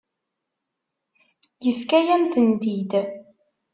[1.65, 2.91] Yefka-yam-tent-id.